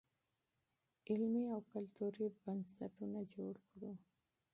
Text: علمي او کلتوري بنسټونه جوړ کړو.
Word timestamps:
علمي 1.09 1.43
او 1.53 1.61
کلتوري 1.71 2.25
بنسټونه 2.43 3.19
جوړ 3.33 3.53
کړو. 3.69 3.91